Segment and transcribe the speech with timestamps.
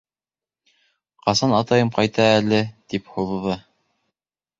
[1.25, 2.63] Ҡасан атайым ҡайта әле,—
[2.95, 3.59] тип һуҙҙы.